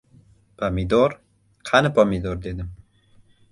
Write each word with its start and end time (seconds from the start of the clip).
—Pomidor? 0.61 1.17
Qani 1.71 1.91
pomidor?— 1.99 2.41
dedim. 2.49 2.75